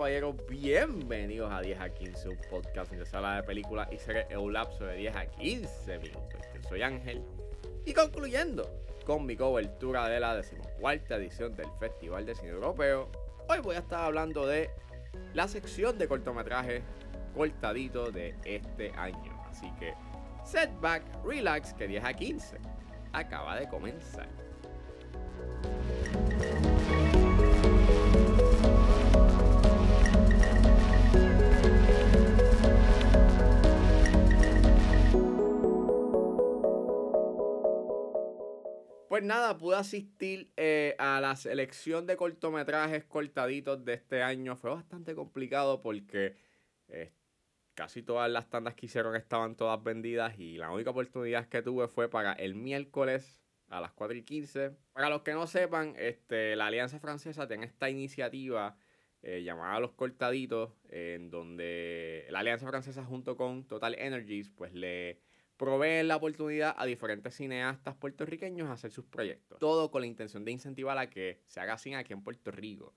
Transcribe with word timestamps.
caballeros, 0.00 0.34
bienvenidos 0.48 1.52
a 1.52 1.60
10 1.60 1.78
a 1.78 1.90
15, 1.90 2.30
un 2.30 2.38
podcast 2.48 2.90
donde 2.90 3.04
se 3.04 3.14
habla 3.14 3.36
de 3.36 3.42
películas 3.42 3.86
y 3.92 3.98
series 3.98 4.24
en 4.30 4.38
un 4.38 4.54
lapso 4.54 4.86
de 4.86 4.96
10 4.96 5.14
a 5.14 5.26
15 5.26 5.98
minutos. 5.98 6.40
Yo 6.54 6.68
soy 6.70 6.80
Ángel 6.80 7.22
y 7.84 7.92
concluyendo 7.92 8.66
con 9.04 9.26
mi 9.26 9.36
cobertura 9.36 10.08
de 10.08 10.18
la 10.18 10.34
decimocuarta 10.34 11.16
edición 11.16 11.54
del 11.54 11.68
Festival 11.78 12.24
de 12.24 12.34
Cine 12.34 12.48
Europeo, 12.52 13.10
hoy 13.46 13.58
voy 13.58 13.76
a 13.76 13.80
estar 13.80 14.02
hablando 14.02 14.46
de 14.46 14.70
la 15.34 15.46
sección 15.48 15.98
de 15.98 16.08
cortometrajes 16.08 16.82
cortadito 17.34 18.10
de 18.10 18.34
este 18.46 18.92
año. 18.92 19.38
Así 19.50 19.70
que, 19.78 19.92
setback, 20.46 21.02
relax, 21.26 21.74
que 21.74 21.86
10 21.86 22.04
a 22.04 22.14
15 22.14 22.56
acaba 23.12 23.54
de 23.56 23.68
comenzar. 23.68 24.28
Pues 39.20 39.28
nada, 39.28 39.58
pude 39.58 39.76
asistir 39.76 40.50
eh, 40.56 40.96
a 40.98 41.20
la 41.20 41.36
selección 41.36 42.06
de 42.06 42.16
cortometrajes 42.16 43.04
cortaditos 43.04 43.84
de 43.84 43.92
este 43.92 44.22
año. 44.22 44.56
Fue 44.56 44.70
bastante 44.70 45.14
complicado 45.14 45.82
porque 45.82 46.36
eh, 46.88 47.12
casi 47.74 48.02
todas 48.02 48.30
las 48.30 48.48
tandas 48.48 48.74
que 48.74 48.86
hicieron 48.86 49.14
estaban 49.16 49.56
todas 49.56 49.84
vendidas 49.84 50.38
y 50.38 50.56
la 50.56 50.70
única 50.70 50.88
oportunidad 50.88 51.50
que 51.50 51.60
tuve 51.60 51.86
fue 51.86 52.08
para 52.08 52.32
el 52.32 52.54
miércoles 52.54 53.42
a 53.68 53.82
las 53.82 53.92
4 53.92 54.16
y 54.16 54.22
15. 54.22 54.70
Para 54.94 55.10
los 55.10 55.20
que 55.20 55.34
no 55.34 55.46
sepan, 55.46 55.94
este, 55.98 56.56
la 56.56 56.68
Alianza 56.68 56.98
Francesa 56.98 57.46
tiene 57.46 57.66
esta 57.66 57.90
iniciativa 57.90 58.78
eh, 59.20 59.42
llamada 59.42 59.80
Los 59.80 59.92
Cortaditos, 59.92 60.72
en 60.88 61.28
donde 61.28 62.26
la 62.30 62.38
Alianza 62.38 62.66
Francesa 62.66 63.04
junto 63.04 63.36
con 63.36 63.66
Total 63.66 63.94
Energies 63.98 64.48
pues 64.48 64.72
le 64.72 65.20
proveen 65.60 66.08
la 66.08 66.16
oportunidad 66.16 66.74
a 66.78 66.86
diferentes 66.86 67.34
cineastas 67.34 67.94
puertorriqueños 67.94 68.70
a 68.70 68.72
hacer 68.72 68.90
sus 68.90 69.04
proyectos. 69.04 69.58
Todo 69.58 69.90
con 69.90 70.00
la 70.00 70.06
intención 70.06 70.42
de 70.42 70.52
incentivar 70.52 70.96
a 70.96 71.10
que 71.10 71.42
se 71.48 71.60
haga 71.60 71.76
cine 71.76 71.96
aquí 71.96 72.14
en 72.14 72.22
Puerto 72.22 72.50
Rico. 72.50 72.94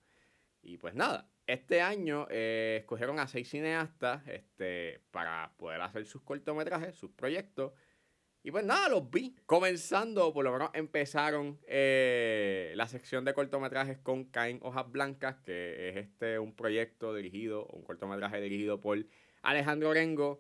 Y 0.62 0.78
pues 0.78 0.96
nada, 0.96 1.30
este 1.46 1.82
año 1.82 2.26
eh, 2.30 2.78
escogieron 2.80 3.20
a 3.20 3.28
seis 3.28 3.50
cineastas 3.50 4.26
este, 4.30 5.02
para 5.12 5.52
poder 5.58 5.82
hacer 5.82 6.06
sus 6.06 6.22
cortometrajes, 6.22 6.96
sus 6.96 7.12
proyectos. 7.12 7.74
Y 8.44 8.52
pues 8.52 8.64
nada, 8.64 8.88
los 8.88 9.10
vi. 9.10 9.36
Comenzando, 9.46 10.32
por 10.32 10.46
lo 10.46 10.54
menos 10.54 10.70
empezaron 10.74 11.60
eh, 11.68 12.72
la 12.78 12.88
sección 12.88 13.26
de 13.26 13.34
cortometrajes 13.34 13.98
con 13.98 14.24
Caen 14.24 14.60
Hojas 14.62 14.90
Blancas, 14.90 15.36
que 15.44 15.90
es 15.90 15.98
este 15.98 16.40
un 16.40 16.56
proyecto 16.56 17.14
dirigido, 17.14 17.66
un 17.74 17.84
cortometraje 17.84 18.40
dirigido 18.40 18.80
por 18.80 19.06
Alejandro 19.42 19.90
Orengo 19.90 20.40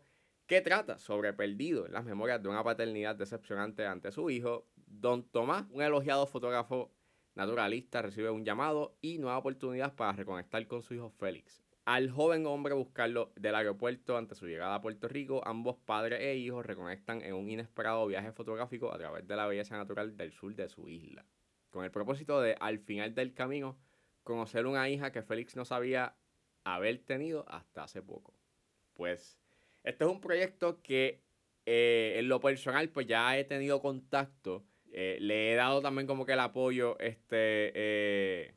que 0.53 0.61
trata 0.61 0.99
sobre 0.99 1.33
perdido 1.33 1.87
en 1.87 1.93
las 1.93 2.05
memorias 2.05 2.43
de 2.43 2.47
una 2.47 2.63
paternidad 2.63 3.15
decepcionante 3.15 3.87
ante 3.87 4.11
su 4.11 4.29
hijo. 4.29 4.67
Don 4.85 5.23
Tomás, 5.23 5.65
un 5.71 5.81
elogiado 5.81 6.27
fotógrafo 6.27 6.91
naturalista, 7.33 8.03
recibe 8.03 8.29
un 8.29 8.45
llamado 8.45 8.95
y 9.01 9.17
nueva 9.17 9.39
oportunidad 9.39 9.95
para 9.95 10.11
reconectar 10.11 10.67
con 10.67 10.83
su 10.83 10.93
hijo 10.93 11.09
Félix. 11.09 11.63
Al 11.85 12.11
joven 12.11 12.45
hombre 12.45 12.75
buscarlo 12.75 13.33
del 13.35 13.55
aeropuerto 13.55 14.15
ante 14.15 14.35
su 14.35 14.45
llegada 14.45 14.75
a 14.75 14.81
Puerto 14.81 15.07
Rico, 15.07 15.41
ambos 15.43 15.77
padres 15.77 16.21
e 16.21 16.35
hijos 16.35 16.63
reconectan 16.63 17.23
en 17.23 17.33
un 17.33 17.49
inesperado 17.49 18.05
viaje 18.05 18.31
fotográfico 18.31 18.93
a 18.93 18.99
través 18.99 19.27
de 19.27 19.35
la 19.35 19.47
belleza 19.47 19.75
natural 19.75 20.15
del 20.15 20.33
sur 20.33 20.53
de 20.53 20.69
su 20.69 20.87
isla. 20.87 21.25
Con 21.71 21.83
el 21.83 21.89
propósito 21.89 22.39
de, 22.41 22.55
al 22.59 22.77
final 22.77 23.15
del 23.15 23.33
camino, 23.33 23.79
conocer 24.21 24.67
una 24.67 24.87
hija 24.87 25.11
que 25.11 25.23
Félix 25.23 25.55
no 25.55 25.65
sabía 25.65 26.15
haber 26.63 26.99
tenido 26.99 27.43
hasta 27.49 27.85
hace 27.85 28.03
poco. 28.03 28.35
Pues 28.93 29.42
este 29.83 30.05
es 30.05 30.09
un 30.09 30.21
proyecto 30.21 30.81
que 30.81 31.21
eh, 31.65 32.15
en 32.17 32.27
lo 32.27 32.39
personal 32.39 32.89
pues 32.89 33.07
ya 33.07 33.37
he 33.37 33.43
tenido 33.43 33.81
contacto. 33.81 34.65
Eh, 34.91 35.17
le 35.19 35.51
he 35.51 35.55
dado 35.55 35.81
también 35.81 36.07
como 36.07 36.25
que 36.25 36.33
el 36.33 36.39
apoyo 36.39 36.97
este, 36.99 37.71
eh, 37.75 38.55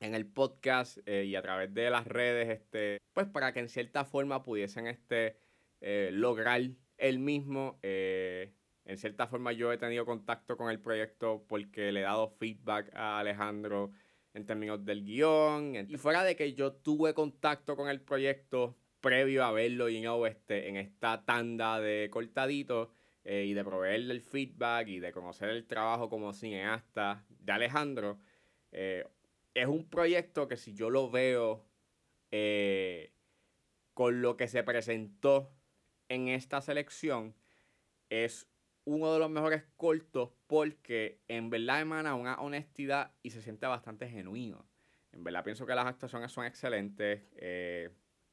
en 0.00 0.14
el 0.14 0.26
podcast 0.26 0.98
y 1.08 1.34
a 1.34 1.42
través 1.42 1.72
de 1.72 1.88
las 1.90 2.06
redes, 2.06 2.48
este, 2.50 2.98
pues 3.14 3.26
para 3.26 3.52
que 3.52 3.60
en 3.60 3.68
cierta 3.68 4.04
forma 4.04 4.42
pudiesen 4.42 4.86
este, 4.86 5.38
lograr 5.80 6.60
el 6.98 7.18
mismo. 7.18 7.78
en 7.82 8.98
cierta 8.98 9.26
forma 9.26 9.52
yo 9.52 9.72
he 9.72 9.78
tenido 9.78 10.04
contacto 10.04 10.56
con 10.56 10.70
el 10.70 10.80
proyecto 10.80 11.44
porque 11.48 11.92
le 11.92 12.00
he 12.00 12.02
dado 12.02 12.28
feedback 12.28 12.94
a 12.94 13.18
Alejandro 13.18 13.92
en 14.34 14.44
términos 14.44 14.84
del 14.84 15.02
guion. 15.04 15.74
Y 15.88 15.96
fuera 15.96 16.22
de 16.22 16.36
que 16.36 16.52
yo 16.52 16.72
tuve 16.74 17.14
contacto 17.14 17.76
con 17.76 17.88
el 17.88 18.02
proyecto 18.02 18.76
previo 19.00 19.44
a 19.44 19.52
verlo 19.52 19.88
you 19.88 20.00
know, 20.00 20.26
este, 20.26 20.68
en 20.68 20.76
esta 20.76 21.24
tanda 21.24 21.80
de 21.80 22.08
cortaditos 22.10 22.88
eh, 23.24 23.44
y 23.44 23.54
de 23.54 23.64
proveerle 23.64 24.14
el 24.14 24.20
feedback 24.20 24.88
y 24.88 25.00
de 25.00 25.12
conocer 25.12 25.48
el 25.50 25.66
trabajo 25.66 26.08
como 26.08 26.32
cineasta 26.32 27.24
de 27.28 27.52
Alejandro, 27.52 28.18
eh, 28.72 29.06
es 29.54 29.66
un 29.66 29.88
proyecto 29.88 30.48
que 30.48 30.56
si 30.56 30.74
yo 30.74 30.90
lo 30.90 31.10
veo 31.10 31.64
eh, 32.30 33.12
con 33.94 34.22
lo 34.22 34.36
que 34.36 34.48
se 34.48 34.62
presentó 34.62 35.52
en 36.08 36.28
esta 36.28 36.60
selección, 36.60 37.34
es 38.10 38.46
uno 38.84 39.12
de 39.12 39.18
los 39.18 39.30
mejores 39.30 39.64
cortos 39.76 40.30
porque 40.46 41.20
en 41.26 41.50
verdad 41.50 41.80
emana 41.80 42.14
una 42.14 42.40
honestidad 42.40 43.12
y 43.22 43.30
se 43.30 43.42
siente 43.42 43.66
bastante 43.66 44.08
genuino. 44.08 44.68
En 45.10 45.24
verdad 45.24 45.42
pienso 45.42 45.66
que 45.66 45.74
las 45.74 45.86
actuaciones 45.86 46.30
son 46.30 46.44
excelentes. 46.44 47.22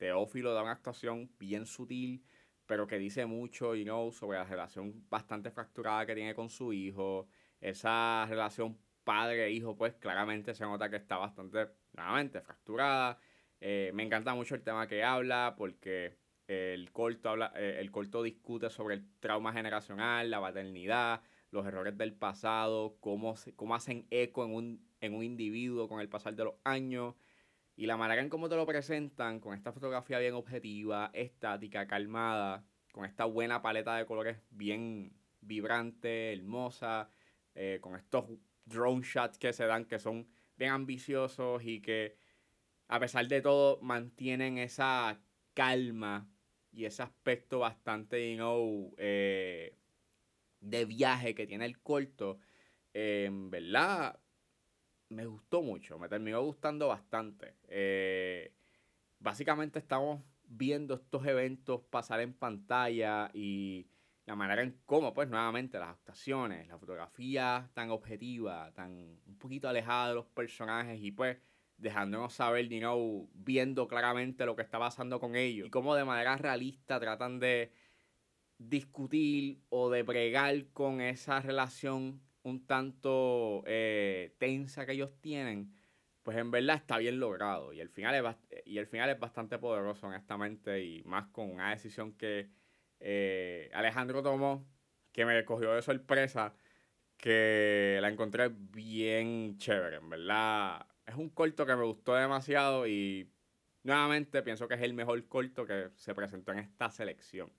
Teófilo 0.03 0.53
da 0.53 0.63
una 0.63 0.73
actuación 0.73 1.31
bien 1.39 1.65
sutil, 1.65 2.25
pero 2.65 2.85
que 2.85 2.97
dice 2.97 3.25
mucho, 3.25 3.73
you 3.73 3.85
know, 3.85 4.11
sobre 4.11 4.37
la 4.37 4.43
relación 4.43 5.07
bastante 5.09 5.49
fracturada 5.49 6.05
que 6.05 6.13
tiene 6.13 6.35
con 6.35 6.49
su 6.49 6.73
hijo. 6.73 7.29
Esa 7.61 8.25
relación 8.27 8.77
padre-hijo, 9.05 9.77
pues 9.77 9.93
claramente 9.93 10.53
se 10.55 10.65
nota 10.65 10.89
que 10.89 10.97
está 10.97 11.15
bastante, 11.15 11.69
nuevamente, 11.93 12.41
fracturada. 12.41 13.17
Eh, 13.61 13.91
me 13.93 14.03
encanta 14.03 14.35
mucho 14.35 14.55
el 14.55 14.61
tema 14.61 14.87
que 14.87 15.05
habla, 15.05 15.55
porque 15.57 16.17
el 16.47 16.91
corto, 16.91 17.29
habla, 17.29 17.53
eh, 17.55 17.77
el 17.79 17.89
corto 17.89 18.23
discute 18.23 18.69
sobre 18.69 18.95
el 18.95 19.07
trauma 19.21 19.53
generacional, 19.53 20.29
la 20.29 20.41
paternidad, 20.41 21.21
los 21.49 21.65
errores 21.65 21.97
del 21.97 22.13
pasado, 22.13 22.97
cómo, 22.99 23.35
cómo 23.55 23.73
hacen 23.73 24.05
eco 24.09 24.43
en 24.43 24.53
un, 24.53 24.89
en 24.99 25.13
un 25.13 25.23
individuo 25.23 25.87
con 25.87 26.01
el 26.01 26.09
pasar 26.09 26.35
de 26.35 26.43
los 26.43 26.55
años. 26.65 27.15
Y 27.75 27.87
la 27.87 27.97
manera 27.97 28.21
en 28.21 28.29
cómo 28.29 28.49
te 28.49 28.55
lo 28.55 28.65
presentan, 28.65 29.39
con 29.39 29.55
esta 29.55 29.71
fotografía 29.71 30.19
bien 30.19 30.35
objetiva, 30.35 31.09
estática, 31.13 31.87
calmada, 31.87 32.63
con 32.91 33.05
esta 33.05 33.25
buena 33.25 33.61
paleta 33.61 33.95
de 33.95 34.05
colores 34.05 34.37
bien 34.51 35.13
vibrante, 35.41 36.33
hermosa, 36.33 37.09
eh, 37.55 37.79
con 37.81 37.95
estos 37.95 38.25
drone 38.65 39.01
shots 39.03 39.37
que 39.37 39.53
se 39.53 39.65
dan 39.65 39.85
que 39.85 39.99
son 39.99 40.27
bien 40.55 40.71
ambiciosos 40.71 41.63
y 41.65 41.81
que 41.81 42.15
a 42.87 42.99
pesar 42.99 43.27
de 43.27 43.41
todo 43.41 43.79
mantienen 43.81 44.57
esa 44.59 45.19
calma 45.53 46.29
y 46.71 46.85
ese 46.85 47.03
aspecto 47.03 47.59
bastante, 47.59 48.31
you 48.31 48.37
know, 48.37 48.95
eh, 48.97 49.77
de 50.59 50.85
viaje 50.85 51.35
que 51.35 51.47
tiene 51.47 51.65
el 51.65 51.79
corto. 51.81 52.39
en 52.93 53.49
verdad, 53.49 54.19
me 55.13 55.25
gustó 55.25 55.61
mucho, 55.61 55.97
me 55.99 56.09
terminó 56.09 56.41
gustando 56.43 56.87
bastante. 56.87 57.55
Eh, 57.67 58.53
básicamente 59.19 59.79
estamos 59.79 60.21
viendo 60.45 60.95
estos 60.95 61.25
eventos 61.25 61.81
pasar 61.89 62.19
en 62.19 62.33
pantalla 62.33 63.29
y 63.33 63.87
la 64.25 64.35
manera 64.35 64.61
en 64.61 64.79
cómo, 64.85 65.13
pues 65.13 65.29
nuevamente, 65.29 65.79
las 65.79 65.89
actuaciones, 65.89 66.67
la 66.67 66.77
fotografía 66.77 67.69
tan 67.73 67.91
objetiva, 67.91 68.71
tan 68.73 69.19
un 69.25 69.37
poquito 69.37 69.67
alejada 69.67 70.09
de 70.09 70.15
los 70.15 70.25
personajes 70.27 70.99
y 71.01 71.11
pues 71.11 71.37
dejándonos 71.77 72.33
saber, 72.33 72.69
you 72.69 72.79
know, 72.79 73.29
viendo 73.33 73.87
claramente 73.87 74.45
lo 74.45 74.55
que 74.55 74.61
está 74.61 74.79
pasando 74.79 75.19
con 75.19 75.35
ellos 75.35 75.67
y 75.67 75.69
cómo 75.69 75.95
de 75.95 76.05
manera 76.05 76.37
realista 76.37 76.99
tratan 76.99 77.39
de 77.39 77.71
discutir 78.57 79.61
o 79.69 79.89
de 79.89 80.03
bregar 80.03 80.67
con 80.71 81.01
esa 81.01 81.41
relación 81.41 82.21
un 82.43 82.65
tanto 82.65 83.63
eh, 83.65 84.35
tensa 84.37 84.85
que 84.85 84.93
ellos 84.93 85.11
tienen, 85.21 85.73
pues 86.23 86.37
en 86.37 86.51
verdad 86.51 86.77
está 86.77 86.97
bien 86.97 87.19
logrado. 87.19 87.73
Y 87.73 87.79
el, 87.81 87.89
final 87.89 88.15
es 88.15 88.63
y 88.65 88.77
el 88.77 88.87
final 88.87 89.09
es 89.09 89.19
bastante 89.19 89.57
poderoso, 89.57 90.07
honestamente, 90.07 90.83
y 90.83 91.03
más 91.03 91.27
con 91.27 91.51
una 91.51 91.71
decisión 91.71 92.13
que 92.13 92.49
eh, 92.99 93.69
Alejandro 93.73 94.23
tomó, 94.23 94.67
que 95.11 95.25
me 95.25 95.43
cogió 95.45 95.73
de 95.73 95.81
sorpresa, 95.81 96.55
que 97.17 97.99
la 98.01 98.09
encontré 98.09 98.49
bien 98.49 99.57
chévere, 99.57 99.97
en 99.97 100.09
verdad. 100.09 100.87
Es 101.05 101.15
un 101.15 101.29
corto 101.29 101.65
que 101.65 101.75
me 101.75 101.83
gustó 101.83 102.15
demasiado 102.15 102.87
y 102.87 103.29
nuevamente 103.83 104.41
pienso 104.43 104.67
que 104.67 104.75
es 104.75 104.81
el 104.81 104.93
mejor 104.93 105.25
corto 105.27 105.65
que 105.65 105.91
se 105.95 106.15
presentó 106.15 106.53
en 106.53 106.59
esta 106.59 106.89
selección. 106.91 107.51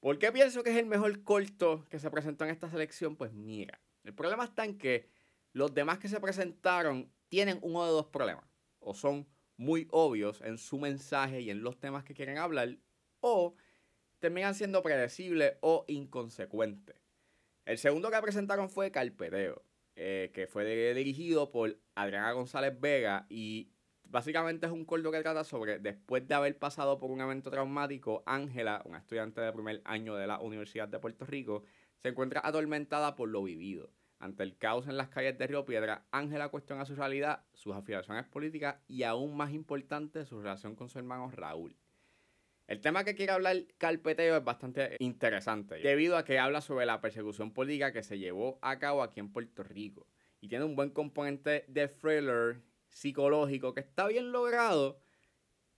¿Por 0.00 0.18
qué 0.18 0.32
pienso 0.32 0.62
que 0.62 0.70
es 0.70 0.76
el 0.76 0.86
mejor 0.86 1.22
corto 1.24 1.86
que 1.90 1.98
se 1.98 2.10
presentó 2.10 2.44
en 2.44 2.50
esta 2.50 2.70
selección? 2.70 3.16
Pues 3.16 3.32
mira, 3.32 3.80
el 4.02 4.14
problema 4.14 4.44
está 4.44 4.64
en 4.64 4.78
que 4.78 5.10
los 5.52 5.74
demás 5.74 5.98
que 5.98 6.08
se 6.08 6.20
presentaron 6.20 7.12
tienen 7.28 7.58
uno 7.60 7.84
de 7.84 7.92
dos 7.92 8.06
problemas. 8.06 8.44
O 8.78 8.94
son 8.94 9.28
muy 9.58 9.86
obvios 9.90 10.40
en 10.40 10.56
su 10.56 10.78
mensaje 10.78 11.42
y 11.42 11.50
en 11.50 11.62
los 11.62 11.78
temas 11.78 12.02
que 12.02 12.14
quieren 12.14 12.38
hablar, 12.38 12.78
o 13.20 13.54
terminan 14.18 14.54
siendo 14.54 14.82
predecibles 14.82 15.58
o 15.60 15.84
inconsecuentes. 15.86 16.96
El 17.66 17.76
segundo 17.76 18.10
que 18.10 18.22
presentaron 18.22 18.70
fue 18.70 18.90
Carpeteo, 18.90 19.62
eh, 19.96 20.30
que 20.32 20.46
fue 20.46 20.94
dirigido 20.94 21.50
por 21.50 21.78
Adriana 21.94 22.32
González 22.32 22.78
Vega 22.80 23.26
y 23.28 23.70
básicamente 24.10 24.66
es 24.66 24.72
un 24.72 24.84
corto 24.84 25.10
que 25.10 25.22
trata 25.22 25.44
sobre, 25.44 25.78
después 25.78 26.26
de 26.26 26.34
haber 26.34 26.58
pasado 26.58 26.98
por 26.98 27.10
un 27.10 27.20
evento 27.20 27.50
traumático, 27.50 28.22
Ángela, 28.26 28.82
una 28.84 28.98
estudiante 28.98 29.40
de 29.40 29.52
primer 29.52 29.80
año 29.84 30.16
de 30.16 30.26
la 30.26 30.40
Universidad 30.40 30.88
de 30.88 30.98
Puerto 30.98 31.24
Rico, 31.24 31.64
se 31.98 32.08
encuentra 32.08 32.40
atormentada 32.44 33.14
por 33.14 33.28
lo 33.28 33.42
vivido. 33.42 33.90
Ante 34.18 34.42
el 34.42 34.56
caos 34.58 34.86
en 34.86 34.96
las 34.96 35.08
calles 35.08 35.38
de 35.38 35.46
Río 35.46 35.64
Piedra, 35.64 36.04
Ángela 36.10 36.48
cuestiona 36.50 36.84
su 36.84 36.94
realidad, 36.94 37.44
sus 37.54 37.74
afiliaciones 37.74 38.26
políticas 38.26 38.76
y 38.86 39.04
aún 39.04 39.36
más 39.36 39.52
importante, 39.52 40.26
su 40.26 40.40
relación 40.40 40.74
con 40.74 40.88
su 40.90 40.98
hermano 40.98 41.30
Raúl. 41.30 41.74
El 42.66 42.80
tema 42.80 43.02
que 43.02 43.14
quiere 43.14 43.32
hablar 43.32 43.56
Carpeteo 43.78 44.36
es 44.36 44.44
bastante 44.44 44.96
interesante, 45.00 45.76
debido 45.76 46.16
a 46.16 46.24
que 46.24 46.38
habla 46.38 46.60
sobre 46.60 46.86
la 46.86 47.00
persecución 47.00 47.52
política 47.52 47.92
que 47.92 48.02
se 48.02 48.18
llevó 48.18 48.58
a 48.62 48.78
cabo 48.78 49.02
aquí 49.02 49.20
en 49.20 49.32
Puerto 49.32 49.62
Rico. 49.62 50.06
Y 50.40 50.48
tiene 50.48 50.64
un 50.64 50.76
buen 50.76 50.90
componente 50.90 51.64
de 51.68 51.88
thriller 51.88 52.60
psicológico 52.90 53.74
que 53.74 53.80
está 53.80 54.06
bien 54.06 54.32
logrado 54.32 55.00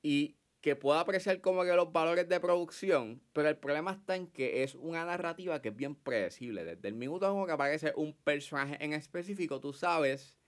y 0.03 0.37
que 0.63 0.77
puedo 0.77 0.99
apreciar 0.99 1.41
como 1.41 1.65
que 1.65 1.75
los 1.75 1.93
valores 1.93 2.29
de 2.29 2.39
producción, 2.39 3.21
pero 3.33 3.49
el 3.49 3.57
problema 3.57 3.93
está 3.93 4.15
en 4.15 4.29
que 4.29 4.63
es 4.63 4.77
una 4.77 5.05
narrativa 5.05 5.61
que 5.61 5.71
es 5.71 5.77
bien 5.77 5.97
predecible. 5.97 6.65
Desde 6.65 6.89
el 6.89 6.95
minuto 6.95 7.29
en 7.29 7.47
que 7.47 7.53
aparece 7.53 7.93
un 7.97 8.15
personaje 8.15 8.83
en 8.83 8.93
específico, 8.93 9.61
tú 9.61 9.73
sabes 9.73 10.39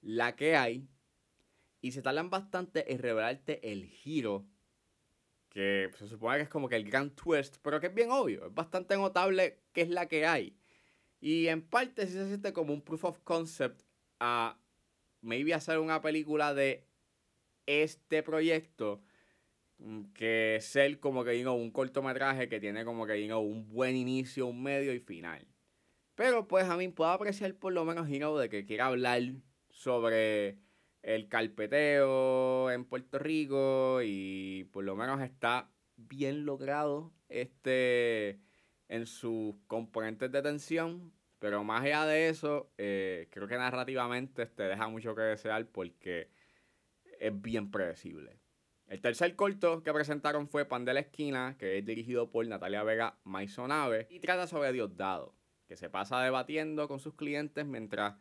la 0.00 0.36
que 0.36 0.54
hay 0.54 0.88
y 1.80 1.90
se 1.90 2.02
tardan 2.02 2.30
bastante 2.30 2.92
en 2.92 3.00
revelarte 3.00 3.72
el 3.72 3.84
giro, 3.86 4.46
que 5.50 5.90
se 5.98 6.08
supone 6.08 6.36
que 6.38 6.42
es 6.44 6.48
como 6.48 6.68
que 6.68 6.76
el 6.76 6.84
gran 6.84 7.10
twist, 7.10 7.56
pero 7.60 7.80
que 7.80 7.88
es 7.88 7.94
bien 7.94 8.10
obvio, 8.12 8.46
es 8.46 8.54
bastante 8.54 8.96
notable 8.96 9.60
que 9.72 9.82
es 9.82 9.90
la 9.90 10.06
que 10.06 10.24
hay. 10.24 10.56
Y 11.20 11.48
en 11.48 11.62
parte 11.62 12.06
sí 12.06 12.12
se 12.12 12.26
siente 12.26 12.52
como 12.52 12.72
un 12.72 12.82
proof 12.82 13.04
of 13.04 13.18
concept 13.24 13.82
a 14.20 14.56
maybe 15.24 15.54
hacer 15.54 15.78
una 15.78 16.00
película 16.00 16.54
de 16.54 16.86
este 17.66 18.22
proyecto 18.22 19.02
Mm, 19.78 20.12
que 20.14 20.58
ser 20.60 21.00
como 21.00 21.24
que 21.24 21.46
un 21.46 21.70
cortometraje 21.70 22.48
que 22.48 22.60
tiene 22.60 22.84
como 22.84 23.06
que 23.06 23.32
un 23.32 23.68
buen 23.68 23.96
inicio, 23.96 24.46
un 24.46 24.62
medio 24.62 24.94
y 24.94 25.00
final. 25.00 25.46
Pero 26.14 26.48
pues 26.48 26.64
a 26.68 26.76
mí 26.76 26.88
puedo 26.88 27.10
apreciar 27.10 27.54
por 27.56 27.72
lo 27.72 27.84
menos 27.84 28.08
you 28.08 28.36
de 28.38 28.48
que 28.48 28.64
quiera 28.66 28.86
hablar 28.86 29.22
sobre 29.70 30.58
el 31.02 31.28
carpeteo 31.28 32.70
en 32.70 32.84
Puerto 32.84 33.18
Rico 33.18 34.00
y 34.02 34.64
por 34.72 34.84
lo 34.84 34.96
menos 34.96 35.20
está 35.22 35.70
bien 35.96 36.46
logrado 36.46 37.12
este 37.28 38.40
en 38.88 39.06
sus 39.06 39.56
componentes 39.66 40.30
de 40.32 40.42
tensión. 40.42 41.12
Pero 41.44 41.62
más 41.62 41.82
allá 41.82 42.06
de 42.06 42.30
eso, 42.30 42.72
eh, 42.78 43.28
creo 43.30 43.46
que 43.46 43.58
narrativamente 43.58 44.46
te 44.46 44.62
deja 44.62 44.88
mucho 44.88 45.14
que 45.14 45.20
desear 45.20 45.66
porque 45.66 46.30
es 47.20 47.42
bien 47.42 47.70
predecible. 47.70 48.40
El 48.86 49.02
tercer 49.02 49.36
corto 49.36 49.82
que 49.82 49.92
presentaron 49.92 50.48
fue 50.48 50.64
Pan 50.64 50.86
de 50.86 50.94
la 50.94 51.00
Esquina, 51.00 51.56
que 51.58 51.76
es 51.76 51.84
dirigido 51.84 52.30
por 52.30 52.46
Natalia 52.46 52.82
Vega 52.82 53.18
Maisonave 53.24 54.06
y 54.08 54.20
trata 54.20 54.46
sobre 54.46 54.72
Diosdado, 54.72 55.34
que 55.68 55.76
se 55.76 55.90
pasa 55.90 56.22
debatiendo 56.22 56.88
con 56.88 56.98
sus 56.98 57.12
clientes 57.12 57.66
mientras 57.66 58.14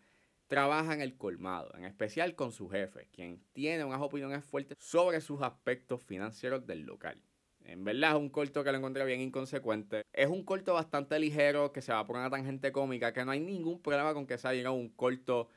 trabaja 0.48 0.94
en 0.94 1.00
el 1.00 1.16
colmado, 1.16 1.74
en 1.78 1.86
especial 1.86 2.36
con 2.36 2.52
su 2.52 2.68
jefe, 2.68 3.08
quien 3.14 3.42
tiene 3.54 3.86
unas 3.86 4.02
opiniones 4.02 4.44
fuertes 4.44 4.78
sobre 4.82 5.22
sus 5.22 5.42
aspectos 5.42 6.04
financieros 6.04 6.68
del 6.68 6.82
local. 6.82 7.24
En 7.66 7.84
verdad 7.84 8.12
es 8.12 8.18
un 8.18 8.30
corto 8.30 8.64
que 8.64 8.72
lo 8.72 8.78
encontré 8.78 9.06
bien 9.06 9.22
inconsecuente. 9.22 10.04
Es 10.12 10.28
un 10.28 10.44
corto 10.44 10.74
bastante 10.74 11.18
ligero 11.20 11.72
que 11.72 11.82
se 11.82 11.94
va 11.94 12.06
por 12.06 12.18
una 12.18 12.30
tangente 12.30 12.72
cómica, 12.72 13.14
que 13.14 13.24
no 13.26 13.32
hay 13.32 13.40
ningún 13.40 13.82
problema 13.82 14.14
con 14.14 14.28
que 14.28 14.38
sea 14.38 14.72
un 14.72 14.90
corto 14.90 15.50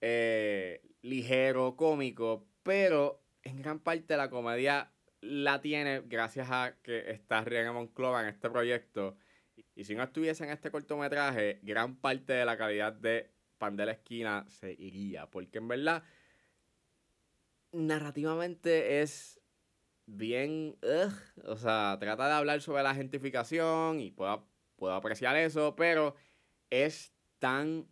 eh, 0.00 0.82
ligero, 1.02 1.76
cómico, 1.76 2.46
pero 2.62 3.22
en 3.42 3.62
gran 3.62 3.80
parte 3.80 4.16
la 4.16 4.30
comedia 4.30 4.92
la 5.20 5.60
tiene 5.60 6.00
gracias 6.00 6.48
a 6.50 6.76
que 6.82 7.10
está 7.10 7.42
Rihanna 7.42 7.72
Monclova 7.72 8.22
en 8.22 8.28
este 8.28 8.50
proyecto. 8.50 9.16
Y 9.74 9.84
si 9.84 9.94
no 9.94 10.02
estuviese 10.02 10.44
en 10.44 10.50
este 10.50 10.70
cortometraje, 10.70 11.60
gran 11.62 11.96
parte 11.96 12.32
de 12.32 12.44
la 12.44 12.56
calidad 12.56 12.92
de 12.92 13.30
Pan 13.58 13.76
de 13.76 13.86
la 13.86 13.92
Esquina 13.92 14.46
se 14.48 14.72
iría. 14.72 15.26
Porque 15.26 15.58
en 15.58 15.68
verdad, 15.68 16.02
narrativamente 17.72 19.02
es 19.02 19.39
bien. 20.16 20.76
o 21.44 21.56
sea, 21.56 21.96
trata 22.00 22.26
de 22.26 22.34
hablar 22.34 22.60
sobre 22.60 22.82
la 22.82 22.94
gentrificación 22.94 24.00
y 24.00 24.10
puedo, 24.10 24.46
puedo 24.76 24.94
apreciar 24.94 25.36
eso, 25.36 25.74
pero 25.76 26.14
es 26.70 27.12
tan 27.38 27.86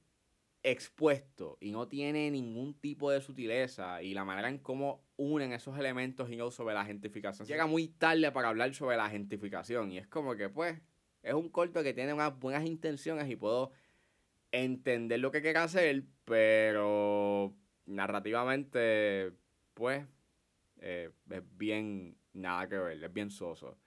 expuesto 0.63 1.57
y 1.61 1.71
no 1.71 1.89
tiene 1.89 2.31
ningún 2.31 2.75
tipo 2.75 3.11
de 3.11 3.21
sutileza 3.21 4.03
y 4.03 4.13
la 4.13 4.25
manera 4.25 4.49
en 4.49 4.59
cómo 4.59 5.05
unen 5.17 5.53
esos 5.53 5.79
elementos 5.79 6.31
y 6.31 6.37
no 6.37 6.51
sobre 6.51 6.75
la 6.75 6.85
gentrificación. 6.85 7.47
Llega 7.47 7.67
muy 7.67 7.89
tarde 7.89 8.31
para 8.33 8.49
hablar 8.49 8.75
sobre 8.75 8.97
la 8.97 9.09
gentrificación 9.09 9.93
y 9.93 9.99
es 9.99 10.07
como 10.07 10.37
que 10.37 10.49
pues 10.49 10.81
es 11.23 11.35
un 11.35 11.49
corto 11.49 11.83
que 11.83 11.95
tiene 11.95 12.13
unas 12.13 12.39
buenas 12.39 12.65
intenciones 12.65 13.29
y 13.31 13.37
puedo 13.37 13.71
entender 14.53 15.21
lo 15.21 15.31
que 15.31 15.43
quiere 15.43 15.59
hacer, 15.59 16.05
pero 16.25 17.55
narrativamente 17.87 19.33
pues 19.75 20.05
eh, 20.81 21.11
es 21.31 21.43
bien 21.57 22.17
nada 22.33 22.69
que 22.69 22.79
ver, 22.79 23.03
es 23.03 23.13
bien 23.13 23.31
soso. 23.31 23.79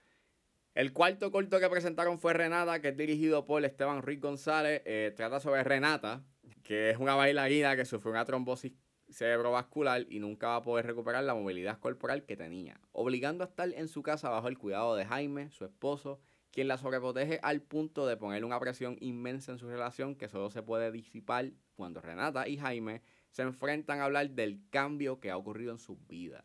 El 0.74 0.94
cuarto 0.94 1.32
corto 1.32 1.60
que 1.60 1.70
presentaron 1.70 2.18
fue 2.18 2.34
Renata, 2.34 2.80
que 2.82 2.90
es 2.90 2.98
dirigido 2.98 3.46
por 3.46 3.64
Esteban 3.66 4.02
Ruiz 4.02 4.22
González. 4.22 4.82
Eh, 4.86 5.14
trata 5.16 5.40
sobre 5.42 5.64
Renata, 5.64 6.24
que 6.64 6.92
es 6.92 6.98
una 6.98 7.16
bailarina 7.16 7.76
que 7.76 7.84
sufrió 7.84 8.12
una 8.12 8.24
trombosis 8.24 8.74
cerebrovascular 9.10 10.06
y 10.10 10.20
nunca 10.20 10.48
va 10.48 10.56
a 10.58 10.62
poder 10.62 10.86
recuperar 10.86 11.24
la 11.26 11.36
movilidad 11.36 11.80
corporal 11.80 12.26
que 12.26 12.38
tenía, 12.38 12.80
obligando 12.94 13.44
a 13.44 13.48
estar 13.48 13.70
en 13.74 13.90
su 13.90 14.02
casa 14.02 14.30
bajo 14.30 14.48
el 14.48 14.58
cuidado 14.58 14.96
de 14.96 15.06
Jaime, 15.06 15.50
su 15.52 15.66
esposo, 15.66 16.22
quien 16.52 16.68
la 16.68 16.78
sobreprotege 16.78 17.40
al 17.44 17.62
punto 17.62 18.06
de 18.08 18.18
poner 18.18 18.46
una 18.46 18.60
presión 18.60 18.98
inmensa 19.00 19.52
en 19.52 19.58
su 19.58 19.68
relación 19.68 20.16
que 20.16 20.30
solo 20.30 20.50
se 20.50 20.64
puede 20.64 20.92
disipar 20.92 21.52
cuando 21.76 22.02
Renata 22.02 22.48
y 22.48 22.58
Jaime 22.58 23.02
se 23.30 23.42
enfrentan 23.42 24.00
a 24.00 24.06
hablar 24.06 24.30
del 24.32 24.62
cambio 24.70 25.20
que 25.20 25.32
ha 25.32 25.38
ocurrido 25.38 25.72
en 25.72 25.80
sus 25.80 25.98
vidas. 26.08 26.44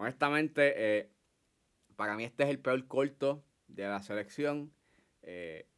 Honestamente, 0.00 0.72
eh, 0.76 1.10
para 1.94 2.16
mí 2.16 2.24
este 2.24 2.44
es 2.44 2.48
el 2.48 2.58
peor 2.58 2.86
corto 2.86 3.44
de 3.68 3.86
la 3.86 4.00
selección. 4.00 4.72
Eh, 5.20 5.68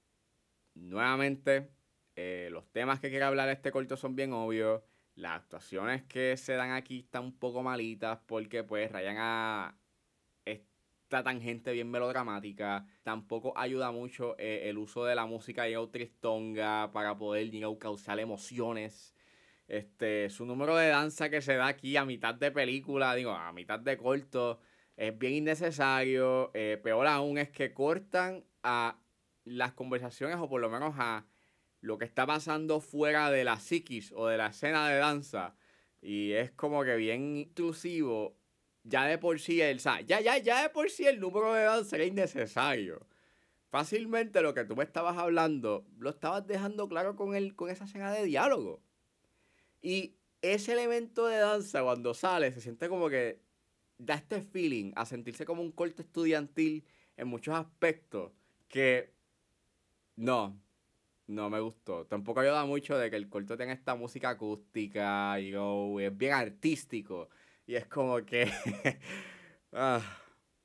nuevamente, 0.74 1.72
eh, 2.14 2.48
los 2.52 2.70
temas 2.70 3.00
que 3.00 3.10
quiere 3.10 3.24
hablar 3.24 3.48
este 3.48 3.72
corto 3.72 3.96
son 3.96 4.14
bien 4.14 4.32
obvios. 4.32 4.80
Las 5.16 5.40
actuaciones 5.40 6.04
que 6.04 6.36
se 6.36 6.52
dan 6.52 6.70
aquí 6.70 7.00
están 7.00 7.24
un 7.24 7.36
poco 7.36 7.64
malitas 7.64 8.20
porque 8.24 8.62
pues 8.62 8.92
rayan 8.92 9.16
a 9.18 9.76
esta 10.44 11.24
tangente 11.24 11.72
bien 11.72 11.90
melodramática. 11.90 12.86
Tampoco 13.02 13.58
ayuda 13.58 13.90
mucho 13.90 14.36
el 14.38 14.78
uso 14.78 15.04
de 15.04 15.16
la 15.16 15.26
música 15.26 15.68
y 15.68 15.74
tristonga 15.88 16.92
para 16.92 17.18
poder 17.18 17.50
causar 17.80 18.20
emociones. 18.20 19.11
Este, 19.72 20.28
su 20.28 20.44
número 20.44 20.76
de 20.76 20.88
danza 20.88 21.30
que 21.30 21.40
se 21.40 21.54
da 21.54 21.66
aquí 21.66 21.96
a 21.96 22.04
mitad 22.04 22.34
de 22.34 22.50
película, 22.50 23.14
digo, 23.14 23.30
a 23.30 23.54
mitad 23.54 23.80
de 23.80 23.96
corto, 23.96 24.60
es 24.98 25.18
bien 25.18 25.32
innecesario. 25.32 26.50
Eh, 26.52 26.78
peor 26.82 27.06
aún 27.06 27.38
es 27.38 27.48
que 27.48 27.72
cortan 27.72 28.44
a 28.62 28.98
las 29.44 29.72
conversaciones 29.72 30.36
o 30.36 30.46
por 30.46 30.60
lo 30.60 30.68
menos 30.68 30.94
a 30.98 31.24
lo 31.80 31.96
que 31.96 32.04
está 32.04 32.26
pasando 32.26 32.80
fuera 32.82 33.30
de 33.30 33.44
la 33.44 33.58
psiquis 33.58 34.12
o 34.14 34.26
de 34.26 34.36
la 34.36 34.48
escena 34.48 34.86
de 34.90 34.98
danza. 34.98 35.56
Y 36.02 36.32
es 36.32 36.50
como 36.50 36.84
que 36.84 36.96
bien 36.96 37.38
intrusivo. 37.38 38.36
Ya 38.82 39.06
de 39.06 39.16
por 39.16 39.40
sí 39.40 39.62
el, 39.62 39.78
ya, 39.78 40.02
ya, 40.02 40.36
ya 40.36 40.64
de 40.64 40.68
por 40.68 40.90
sí 40.90 41.06
el 41.06 41.18
número 41.18 41.54
de 41.54 41.62
danza 41.62 41.96
era 41.96 42.04
innecesario. 42.04 43.06
Fácilmente 43.70 44.42
lo 44.42 44.52
que 44.52 44.66
tú 44.66 44.76
me 44.76 44.84
estabas 44.84 45.16
hablando, 45.16 45.86
lo 45.96 46.10
estabas 46.10 46.46
dejando 46.46 46.90
claro 46.90 47.16
con, 47.16 47.34
el, 47.34 47.56
con 47.56 47.70
esa 47.70 47.84
escena 47.84 48.12
de 48.12 48.24
diálogo. 48.24 48.82
Y 49.82 50.14
ese 50.40 50.72
elemento 50.72 51.26
de 51.26 51.38
danza 51.38 51.82
cuando 51.82 52.14
sale 52.14 52.52
se 52.52 52.60
siente 52.60 52.88
como 52.88 53.08
que 53.08 53.40
da 53.98 54.14
este 54.14 54.40
feeling 54.42 54.92
a 54.96 55.04
sentirse 55.06 55.44
como 55.44 55.62
un 55.62 55.72
corto 55.72 56.02
estudiantil 56.02 56.84
en 57.16 57.28
muchos 57.28 57.54
aspectos 57.54 58.32
que 58.68 59.12
no, 60.16 60.60
no 61.26 61.50
me 61.50 61.60
gustó. 61.60 62.06
Tampoco 62.06 62.40
ayuda 62.40 62.64
mucho 62.64 62.96
de 62.98 63.10
que 63.10 63.16
el 63.16 63.28
corto 63.28 63.56
tenga 63.56 63.72
esta 63.72 63.94
música 63.94 64.30
acústica 64.30 65.38
y 65.40 65.54
es 66.00 66.16
bien 66.16 66.32
artístico. 66.32 67.28
Y 67.66 67.74
es 67.76 67.86
como 67.86 68.24
que. 68.24 68.50
ah, 69.72 70.02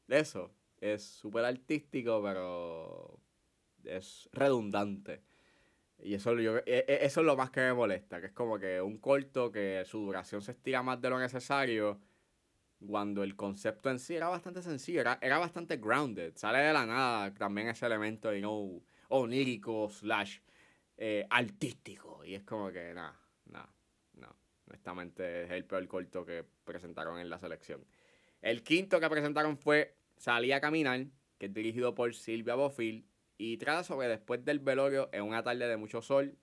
eso. 0.08 0.52
Es 0.80 1.04
súper 1.04 1.46
artístico, 1.46 2.22
pero. 2.24 3.20
Es 3.84 4.30
redundante. 4.32 5.24
Y 6.00 6.14
eso, 6.14 6.38
yo, 6.40 6.58
e, 6.60 6.64
e, 6.66 7.00
eso 7.02 7.22
es 7.22 7.26
lo 7.26 7.36
más 7.36 7.50
que 7.50 7.62
me 7.62 7.74
molesta. 7.74 8.20
Que 8.20 8.28
es 8.28 8.34
como 8.34 8.60
que 8.60 8.82
un 8.82 8.98
corto 8.98 9.52
que 9.52 9.84
su 9.86 10.00
duración 10.00 10.42
se 10.42 10.52
estira 10.52 10.84
más 10.84 11.02
de 11.02 11.10
lo 11.10 11.20
necesario. 11.20 12.00
cuando 12.86 13.24
el 13.24 13.36
concepto 13.36 13.90
en 13.90 14.00
sí 14.00 14.16
era 14.16 14.28
bastante 14.30 14.62
sencillo, 14.62 15.02
era, 15.02 15.18
era 15.22 15.40
bastante 15.40 15.78
grounded. 15.78 16.34
Sale 16.36 16.60
de 16.60 16.74
la 16.74 16.86
nada 16.86 17.34
también 17.34 17.70
ese 17.70 17.86
elemento 17.88 18.30
de 18.30 18.40
know, 18.40 18.84
onírico 19.10 19.90
slash 19.90 20.40
eh, 20.98 21.26
artístico. 21.30 22.24
Y 22.26 22.36
es 22.36 22.44
como 22.44 22.72
que, 22.72 22.94
nada, 22.94 23.20
nada, 23.46 23.70
no. 24.14 24.36
Honestamente 24.68 25.46
es 25.46 25.52
el 25.52 25.66
peor 25.66 25.88
corto 25.88 26.26
que 26.26 26.46
presentaron 26.64 27.20
en 27.20 27.30
la 27.30 27.40
selección. 27.40 27.86
El 28.42 28.64
quinto 28.64 29.00
que 29.00 29.10
presentaron 29.10 29.58
fue 29.58 29.96
Salí 30.18 30.52
a 30.52 30.60
caminar, 30.60 31.06
que 31.38 31.46
es 31.46 31.54
dirigido 31.54 31.94
por 31.94 32.14
Silvia 32.14 32.56
Bofill 32.56 33.06
y 33.38 33.58
trata 33.58 33.84
sobre 33.84 34.08
después 34.08 34.44
del 34.44 34.60
velorio 34.60 35.10
en 35.12 35.24
una 35.24 35.44
tarde 35.44 35.68
de 35.68 35.78
mucho 35.78 36.02
sol, 36.02 36.38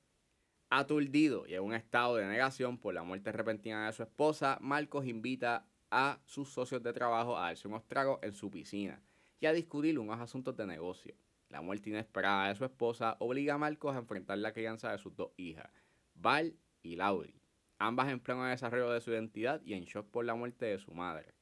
aturdido 0.71 1.47
y 1.47 1.55
en 1.55 1.63
un 1.63 1.75
estado 1.75 2.17
de 2.17 2.27
negación 2.27 2.79
por 2.79 2.95
la 2.95 3.03
muerte 3.03 3.33
repentina 3.33 3.87
de 3.87 3.93
su 3.93 4.03
esposa, 4.03 4.59
Marcos 4.61 5.07
invita 5.07 5.67
a 5.91 6.21
sus 6.25 6.49
socios 6.49 6.83
de 6.83 6.93
trabajo 6.93 7.37
a 7.37 7.43
darse 7.43 7.69
unos 7.69 7.87
tragos 7.87 8.19
en 8.23 8.33
su 8.33 8.51
piscina 8.51 9.01
y 9.41 9.47
a 9.47 9.53
discutir 9.53 9.99
unos 9.99 10.21
asuntos 10.21 10.57
de 10.57 10.67
negocio. 10.67 11.15
La 11.49 11.61
muerte 11.61 11.91
inesperada 11.91 12.49
de 12.49 12.57
su 12.57 12.65
esposa 12.65 13.17
obliga 13.21 13.55
a 13.55 13.59
Marcos 13.59 13.95
a 13.95 13.99
enfrentar 13.99 14.39
la 14.39 14.53
crianza 14.53 14.91
de 14.91 14.99
sus 14.99 15.15
dos 15.15 15.31
hijas, 15.37 15.71
Val 16.15 16.57
y 16.83 16.97
Laurie, 16.97 17.41
ambas 17.79 18.09
en 18.09 18.21
pleno 18.21 18.45
desarrollo 18.45 18.91
de 18.91 19.01
su 19.01 19.11
identidad 19.11 19.61
y 19.65 19.75
en 19.75 19.85
shock 19.85 20.09
por 20.11 20.25
la 20.25 20.35
muerte 20.35 20.67
de 20.67 20.79
su 20.79 20.93
madre. 20.93 21.35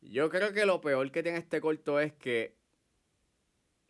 Yo 0.00 0.28
creo 0.30 0.52
que 0.52 0.66
lo 0.66 0.80
peor 0.80 1.10
que 1.10 1.22
tiene 1.22 1.38
este 1.38 1.60
corto 1.60 1.98
es 1.98 2.12
que, 2.14 2.56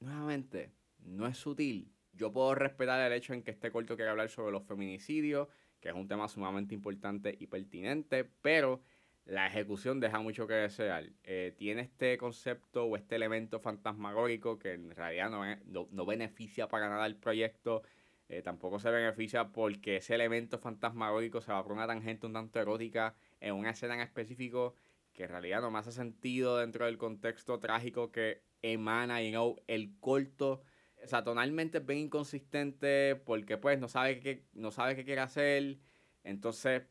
nuevamente, 0.04 0.72
no 1.00 1.26
es 1.26 1.36
sutil. 1.36 1.92
Yo 2.12 2.32
puedo 2.32 2.54
respetar 2.54 3.00
el 3.00 3.12
hecho 3.12 3.32
en 3.32 3.42
que 3.42 3.50
este 3.50 3.70
corto 3.70 3.96
quiere 3.96 4.10
hablar 4.10 4.28
sobre 4.28 4.52
los 4.52 4.64
feminicidios, 4.64 5.48
que 5.80 5.88
es 5.88 5.94
un 5.94 6.06
tema 6.06 6.28
sumamente 6.28 6.74
importante 6.74 7.36
y 7.38 7.46
pertinente, 7.46 8.24
pero 8.24 8.82
la 9.24 9.46
ejecución 9.46 10.00
deja 10.00 10.20
mucho 10.20 10.46
que 10.46 10.54
desear. 10.54 11.10
Eh, 11.24 11.54
tiene 11.56 11.82
este 11.82 12.18
concepto 12.18 12.84
o 12.84 12.96
este 12.96 13.16
elemento 13.16 13.58
fantasmagórico 13.58 14.58
que 14.58 14.72
en 14.72 14.90
realidad 14.90 15.30
no, 15.30 15.86
no, 15.90 16.06
beneficia 16.06 16.68
para 16.68 16.88
nada 16.88 17.06
el 17.06 17.16
proyecto. 17.16 17.82
Eh, 18.28 18.42
tampoco 18.42 18.78
se 18.78 18.90
beneficia 18.90 19.48
porque 19.48 19.96
ese 19.96 20.14
elemento 20.14 20.58
fantasmagórico 20.58 21.40
se 21.40 21.52
va 21.52 21.62
por 21.62 21.72
una 21.72 21.86
tangente 21.86 22.26
un 22.26 22.32
tanto 22.32 22.60
erótica 22.60 23.14
en 23.40 23.54
una 23.54 23.70
escena 23.70 23.94
en 23.94 24.00
específico 24.00 24.74
que 25.12 25.24
en 25.24 25.30
realidad 25.30 25.60
no 25.60 25.70
me 25.70 25.78
hace 25.78 25.92
sentido 25.92 26.58
dentro 26.58 26.86
del 26.86 26.98
contexto 26.98 27.58
trágico 27.60 28.10
que 28.10 28.42
emana 28.72 29.22
you 29.22 29.30
know, 29.30 29.56
el 29.66 29.98
corto. 30.00 30.62
O 31.02 31.06
sea, 31.06 31.22
tonalmente 31.22 31.78
es 31.78 31.86
bien 31.86 32.00
inconsistente 32.00 33.16
porque 33.16 33.58
pues 33.58 33.78
no 33.78 33.88
sabe 33.88 34.20
qué, 34.20 34.46
no 34.54 34.70
sabe 34.70 34.96
qué 34.96 35.04
quiere 35.04 35.20
hacer. 35.20 35.78
Entonces, 36.22 36.82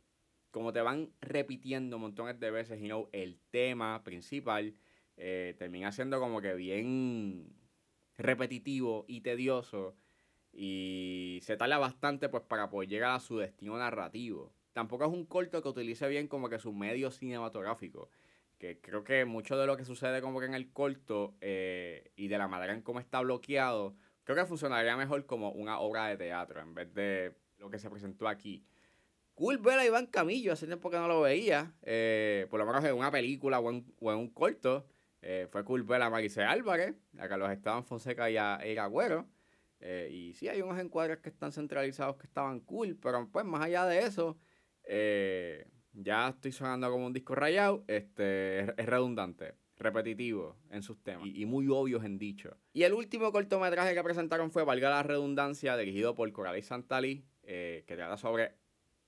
como 0.51 0.71
te 0.73 0.81
van 0.81 1.11
repitiendo 1.21 1.97
montones 1.97 2.39
de 2.39 2.51
veces 2.51 2.79
know, 2.79 3.09
el 3.11 3.39
tema 3.49 4.03
principal, 4.03 4.75
eh, 5.17 5.55
termina 5.57 5.91
siendo 5.91 6.19
como 6.19 6.41
que 6.41 6.53
bien 6.53 7.55
repetitivo 8.17 9.05
y 9.07 9.21
tedioso. 9.21 9.95
Y 10.51 11.39
se 11.41 11.57
tarda 11.57 11.79
bastante 11.79 12.29
pues 12.29 12.43
para 12.43 12.69
poder 12.69 12.89
llegar 12.89 13.15
a 13.15 13.19
su 13.19 13.37
destino 13.39 13.77
narrativo 13.77 14.53
tampoco 14.73 15.05
es 15.05 15.11
un 15.11 15.25
corto 15.25 15.61
que 15.61 15.69
utilice 15.69 16.07
bien 16.07 16.27
como 16.27 16.49
que 16.49 16.59
su 16.59 16.73
medio 16.73 17.11
cinematográfico. 17.11 18.09
Que 18.63 18.79
creo 18.79 19.03
que 19.03 19.25
mucho 19.25 19.57
de 19.57 19.67
lo 19.67 19.75
que 19.75 19.83
sucede 19.83 20.21
como 20.21 20.39
que 20.39 20.45
en 20.45 20.53
el 20.53 20.71
corto 20.71 21.35
eh, 21.41 22.13
y 22.15 22.29
de 22.29 22.37
la 22.37 22.47
manera 22.47 22.71
en 22.71 22.81
cómo 22.81 23.01
está 23.01 23.19
bloqueado, 23.19 23.93
creo 24.23 24.37
que 24.37 24.45
funcionaría 24.45 24.95
mejor 24.95 25.25
como 25.25 25.51
una 25.51 25.81
obra 25.81 26.07
de 26.07 26.15
teatro 26.15 26.61
en 26.61 26.73
vez 26.73 26.93
de 26.93 27.35
lo 27.57 27.69
que 27.69 27.77
se 27.77 27.89
presentó 27.89 28.25
aquí. 28.25 28.65
Cool 29.33 29.57
ver 29.57 29.79
a 29.79 29.85
Iván 29.85 30.05
Camillo, 30.05 30.53
hace 30.53 30.65
tiempo 30.65 30.89
que 30.89 30.95
no 30.95 31.09
lo 31.09 31.19
veía, 31.19 31.73
eh, 31.81 32.47
por 32.49 32.57
lo 32.57 32.65
menos 32.65 32.85
en 32.85 32.95
una 32.95 33.11
película 33.11 33.59
o 33.59 33.69
en, 33.69 33.85
un 33.99 34.29
corto. 34.29 34.87
Eh, 35.21 35.45
fue 35.51 35.65
cool 35.65 35.83
ver 35.83 36.01
a 36.01 36.09
Maricel 36.09 36.45
Álvarez, 36.45 36.95
a 37.19 37.27
Carlos 37.27 37.51
Esteban 37.51 37.83
Fonseca 37.83 38.31
y 38.31 38.37
a 38.37 38.61
Eira 38.63 38.85
Agüero. 38.85 39.27
y 40.09 40.31
sí, 40.35 40.47
hay 40.47 40.61
unos 40.61 40.79
encuadres 40.79 41.17
que 41.17 41.27
están 41.27 41.51
centralizados 41.51 42.15
que 42.15 42.27
estaban 42.27 42.61
cool, 42.61 42.95
pero 42.95 43.29
pues 43.29 43.43
más 43.43 43.61
allá 43.61 43.85
de 43.85 43.99
eso, 44.03 44.37
ya 45.93 46.29
estoy 46.29 46.51
sonando 46.51 46.89
como 46.91 47.05
un 47.05 47.13
disco 47.13 47.35
rayado. 47.35 47.83
Este, 47.87 48.61
es, 48.61 48.85
redundante, 48.85 49.55
repetitivo 49.77 50.57
en 50.69 50.83
sus 50.83 51.01
temas 51.01 51.27
y, 51.27 51.45
muy 51.45 51.67
obvios 51.69 52.03
en 52.03 52.17
dicho. 52.17 52.57
Y 52.73 52.83
el 52.83 52.93
último 52.93 53.31
cortometraje 53.31 53.93
que 53.93 54.03
presentaron 54.03 54.51
fue 54.51 54.63
Valga 54.63 54.89
la 54.89 55.03
Redundancia, 55.03 55.77
dirigido 55.77 56.15
por 56.15 56.31
Coralie 56.31 56.63
Santali, 56.63 57.25
eh, 57.43 57.83
que 57.87 57.95
trata 57.95 58.17
sobre 58.17 58.55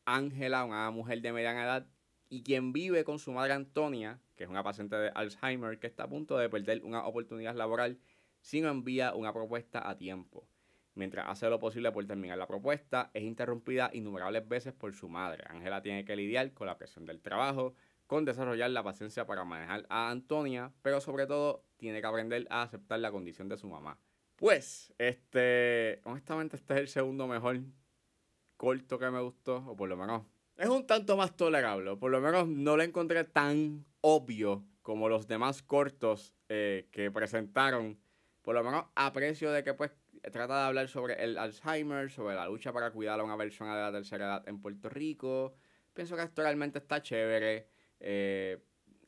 Ángela, 0.05 0.63
una 0.63 0.91
mujer 0.91 1.21
de 1.21 1.33
mediana 1.33 1.63
edad, 1.63 1.87
y 2.29 2.43
quien 2.43 2.73
vive 2.73 3.03
con 3.03 3.19
su 3.19 3.31
madre 3.31 3.53
Antonia, 3.53 4.19
que 4.35 4.43
es 4.43 4.49
una 4.49 4.63
paciente 4.63 4.95
de 4.95 5.11
Alzheimer 5.13 5.79
que 5.79 5.87
está 5.87 6.03
a 6.03 6.09
punto 6.09 6.37
de 6.37 6.49
perder 6.49 6.83
una 6.83 7.05
oportunidad 7.05 7.55
laboral 7.55 7.99
si 8.41 8.61
no 8.61 8.69
envía 8.69 9.15
una 9.15 9.33
propuesta 9.33 9.89
a 9.89 9.97
tiempo. 9.97 10.47
Mientras 10.95 11.27
hace 11.27 11.49
lo 11.49 11.59
posible 11.59 11.91
por 11.91 12.05
terminar 12.05 12.37
la 12.37 12.47
propuesta, 12.47 13.11
es 13.13 13.23
interrumpida 13.23 13.89
innumerables 13.93 14.47
veces 14.47 14.73
por 14.73 14.93
su 14.93 15.09
madre. 15.09 15.43
Ángela 15.49 15.81
tiene 15.81 16.05
que 16.05 16.15
lidiar 16.15 16.53
con 16.53 16.67
la 16.67 16.77
presión 16.77 17.05
del 17.05 17.21
trabajo, 17.21 17.75
con 18.07 18.23
desarrollar 18.23 18.69
la 18.71 18.83
paciencia 18.83 19.25
para 19.25 19.43
manejar 19.43 19.85
a 19.89 20.09
Antonia, 20.09 20.71
pero 20.81 21.01
sobre 21.01 21.27
todo 21.27 21.65
tiene 21.77 21.99
que 21.99 22.07
aprender 22.07 22.47
a 22.49 22.61
aceptar 22.61 22.99
la 22.99 23.11
condición 23.11 23.49
de 23.49 23.57
su 23.57 23.67
mamá. 23.67 23.99
Pues, 24.37 24.93
este, 24.97 25.99
honestamente 26.05 26.55
este 26.55 26.73
es 26.73 26.79
el 26.79 26.87
segundo 26.87 27.27
mejor 27.27 27.59
corto 28.57 28.97
que 28.97 29.09
me 29.09 29.21
gustó, 29.21 29.57
o 29.67 29.75
por 29.75 29.89
lo 29.89 29.97
menos 29.97 30.23
es 30.57 30.69
un 30.69 30.87
tanto 30.87 31.17
más 31.17 31.35
tolerable, 31.35 31.97
por 31.97 32.11
lo 32.11 32.21
menos 32.21 32.47
no 32.47 32.77
lo 32.77 32.83
encontré 32.83 33.25
tan 33.25 33.85
obvio 33.99 34.63
como 34.81 35.09
los 35.09 35.27
demás 35.27 35.61
cortos 35.61 36.33
eh, 36.47 36.87
que 36.91 37.11
presentaron, 37.11 37.99
por 38.41 38.55
lo 38.55 38.63
menos 38.63 38.85
aprecio 38.95 39.51
de 39.51 39.63
que 39.63 39.73
pues 39.73 39.91
trata 40.31 40.59
de 40.59 40.65
hablar 40.67 40.87
sobre 40.87 41.23
el 41.23 41.37
Alzheimer, 41.37 42.11
sobre 42.11 42.35
la 42.35 42.47
lucha 42.47 42.73
para 42.73 42.91
cuidar 42.91 43.19
a 43.19 43.23
una 43.23 43.37
persona 43.37 43.75
de 43.75 43.81
la 43.81 43.91
tercera 43.91 44.25
edad 44.25 44.47
en 44.47 44.59
Puerto 44.61 44.89
Rico. 44.89 45.53
Pienso 45.93 46.15
que 46.15 46.23
esto 46.23 46.41
realmente 46.41 46.79
está 46.79 47.01
chévere. 47.01 47.69
Eh, 47.99 48.61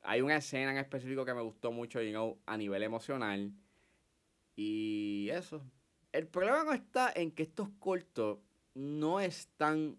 hay 0.04 0.22
una 0.22 0.38
escena 0.38 0.72
en 0.72 0.78
específico 0.78 1.26
que 1.26 1.34
me 1.34 1.42
gustó 1.42 1.72
mucho 1.72 2.02
you 2.02 2.40
a 2.46 2.58
nivel 2.58 2.84
emocional. 2.84 3.52
Y 4.56 5.30
eso. 5.32 5.64
El 6.12 6.28
problema 6.28 6.64
no 6.64 6.74
está 6.74 7.12
en 7.16 7.32
que 7.32 7.44
estos 7.44 7.70
cortos 7.80 8.40
no 8.74 9.20
están 9.20 9.98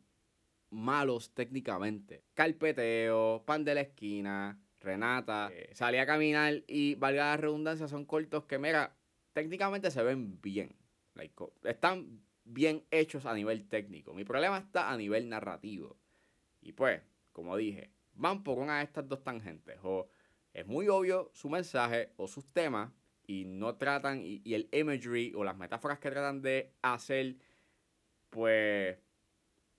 malos 0.71 1.35
técnicamente. 1.35 2.25
Carpeteo, 2.35 3.43
Pan 3.45 3.65
de 3.65 3.75
la 3.75 3.81
Esquina, 3.83 4.59
Renata, 4.81 5.51
eh, 5.53 5.71
Salí 5.75 5.99
a 5.99 6.07
caminar 6.07 6.63
y 6.67 6.95
valga 6.95 7.31
la 7.31 7.37
redundancia, 7.37 7.89
son 7.89 8.05
cortos 8.05 8.45
que, 8.45 8.59
mira, 8.59 8.97
técnicamente 9.33 9.91
se 9.91 10.03
ven 10.03 10.41
bien 10.41 10.75
están 11.65 12.21
bien 12.45 12.85
hechos 12.91 13.27
a 13.27 13.35
nivel 13.35 13.69
técnico. 13.69 14.15
Mi 14.15 14.25
problema 14.25 14.59
está 14.59 14.91
a 14.91 14.97
nivel 14.97 15.29
narrativo. 15.29 15.99
Y 16.61 16.73
pues, 16.73 17.03
como 17.33 17.57
dije, 17.57 17.91
van 18.15 18.43
por 18.43 18.59
una 18.59 18.79
de 18.79 18.85
estas 18.85 19.09
dos 19.09 19.23
tangentes. 19.23 19.79
O 19.83 20.09
es 20.53 20.67
muy 20.67 20.89
obvio 20.89 21.31
su 21.35 21.49
mensaje 21.49 22.13
o 22.17 22.27
sus 22.27 22.47
temas 22.53 22.91
y 23.27 23.45
no 23.45 23.77
tratan, 23.77 24.23
y, 24.25 24.43
el 24.55 24.69
imagery 24.73 25.33
o 25.37 25.45
las 25.45 25.57
metáforas 25.57 25.99
que 25.99 26.11
tratan 26.11 26.41
de 26.41 26.73
hacer, 26.83 27.37
pues 28.31 28.99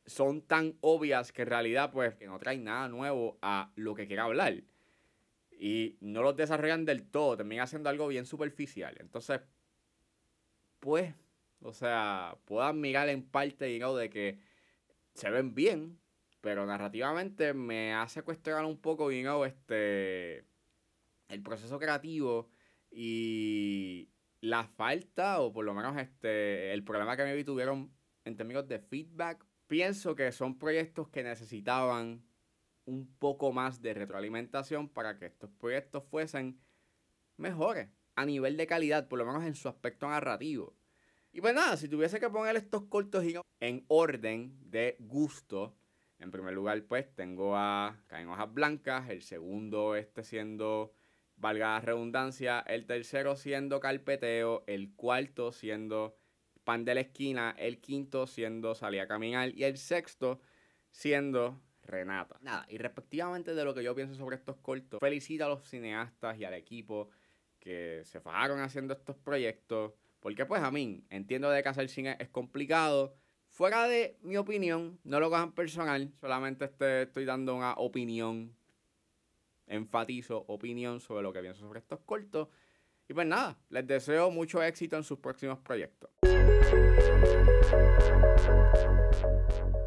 son 0.06 0.42
tan 0.42 0.78
obvias 0.82 1.32
que 1.32 1.44
en 1.44 1.50
realidad 1.50 1.92
pues 1.92 2.16
no 2.22 2.40
traen 2.40 2.64
nada 2.64 2.88
nuevo 2.88 3.38
a 3.42 3.72
lo 3.76 3.96
que 3.96 4.08
quiera 4.08 4.24
hablar. 4.24 4.64
Y 5.52 5.98
no 6.00 6.22
los 6.22 6.36
desarrollan 6.36 6.86
del 6.86 7.10
todo, 7.10 7.36
terminan 7.36 7.64
haciendo 7.64 7.90
algo 7.90 8.08
bien 8.08 8.26
superficial. 8.26 8.96
Entonces, 9.00 9.42
pues 10.80 11.14
o 11.62 11.74
sea, 11.74 12.38
puedo 12.46 12.64
admirar 12.64 13.10
en 13.10 13.24
parte, 13.24 13.66
digamos, 13.66 14.00
de 14.00 14.10
que 14.10 14.40
se 15.14 15.30
ven 15.30 15.54
bien, 15.54 16.00
pero 16.42 16.66
narrativamente 16.66 17.54
me 17.54 17.94
hace 17.94 18.24
cuestionar 18.24 18.66
un 18.66 18.78
poco, 18.80 19.10
digamos, 19.10 19.48
este, 19.48 20.46
el 21.28 21.42
proceso 21.44 21.80
creativo 21.80 22.50
y 22.90 24.10
la 24.42 24.66
falta, 24.66 25.42
o 25.42 25.52
por 25.52 25.66
lo 25.66 25.74
menos 25.74 25.98
este, 25.98 26.74
el 26.74 26.84
problema 26.84 27.18
que 27.18 27.24
me 27.26 27.44
tuvieron 27.44 27.92
en 28.24 28.38
términos 28.38 28.68
de 28.68 28.80
feedback. 28.80 29.46
Pienso 29.68 30.16
que 30.16 30.32
son 30.32 30.58
proyectos 30.58 31.10
que 31.10 31.24
necesitaban 31.24 32.24
un 32.86 33.08
poco 33.20 33.52
más 33.52 33.82
de 33.82 33.94
retroalimentación 33.94 34.90
para 34.90 35.18
que 35.18 35.28
estos 35.28 35.52
proyectos 35.52 36.04
fuesen 36.06 36.60
mejores 37.38 37.90
a 38.16 38.26
nivel 38.26 38.58
de 38.58 38.68
calidad, 38.68 39.08
por 39.08 39.20
lo 39.20 39.26
menos 39.26 39.44
en 39.44 39.56
su 39.56 39.70
aspecto 39.70 40.10
narrativo. 40.10 40.76
Y 41.32 41.42
pues 41.42 41.54
nada, 41.54 41.78
si 41.78 41.88
tuviese 41.88 42.20
que 42.20 42.30
poner 42.30 42.56
estos 42.56 42.84
cortos 42.86 43.24
en 43.60 43.86
orden 43.88 44.58
de 44.62 44.98
gusto, 45.00 45.76
en 46.18 46.32
primer 46.32 46.54
lugar, 46.54 46.84
pues 46.84 47.14
tengo 47.16 47.56
a 47.56 47.98
Caen 48.08 48.28
Hojas 48.30 48.54
Blancas, 48.54 49.10
el 49.10 49.22
segundo 49.22 49.96
este 49.96 50.24
siendo, 50.24 50.92
valga 51.38 51.76
la 51.76 51.82
redundancia, 51.82 52.60
el 52.62 52.86
tercero 52.86 53.36
siendo 53.36 53.80
Carpeteo, 53.80 54.64
el 54.68 54.94
cuarto 54.96 55.52
siendo 55.52 56.18
Pan 56.64 56.84
de 56.84 56.96
la 56.96 57.02
Esquina, 57.02 57.56
el 57.58 57.80
quinto 57.80 58.28
siendo 58.28 58.76
Salí 58.76 59.00
a 59.00 59.08
Caminar 59.08 59.50
y 59.56 59.64
el 59.64 59.78
sexto 59.78 60.42
siendo 60.92 61.62
Renata. 61.84 62.38
Nada, 62.42 62.66
y 62.70 62.78
respectivamente 62.78 63.56
de 63.56 63.64
lo 63.64 63.74
que 63.74 63.84
yo 63.84 63.96
pienso 63.96 64.16
sobre 64.16 64.36
estos 64.36 64.58
cortos, 64.58 65.00
felicito 65.00 65.46
a 65.46 65.50
los 65.50 65.68
cineastas 65.68 66.38
y 66.38 66.46
al 66.46 66.54
equipo 66.54 67.10
que 67.60 68.02
se 68.06 68.20
fajaron 68.20 68.60
haciendo 68.60 68.94
estos 68.94 69.16
proyectos. 69.18 69.94
Porque 70.20 70.46
pues 70.46 70.62
a 70.62 70.72
mí, 70.72 71.04
entiendo 71.10 71.50
de 71.50 71.64
que 71.64 71.70
hacer 71.70 71.90
cine 71.90 72.18
es 72.20 72.30
complicado. 72.30 73.16
Fuera 73.48 73.88
de 73.88 74.18
mi 74.22 74.38
opinión, 74.38 75.00
no 75.04 75.20
lo 75.20 75.30
cojan 75.30 75.54
personal, 75.54 76.12
solamente 76.20 76.66
este, 76.66 77.04
estoy 77.04 77.26
dando 77.26 77.56
una 77.56 77.74
opinión, 77.74 78.56
enfatizo 79.68 80.46
opinión 80.48 81.00
sobre 81.00 81.24
lo 81.24 81.34
que 81.34 81.42
pienso 81.42 81.62
sobre 81.62 81.80
estos 81.80 82.00
cortos. 82.02 82.48
Y 83.08 83.14
pues 83.14 83.26
nada, 83.26 83.58
les 83.70 83.88
deseo 83.88 84.30
mucho 84.30 84.62
éxito 84.62 84.96
en 84.96 85.04
sus 85.04 85.18
próximos 85.18 85.58
proyectos. 85.60 86.12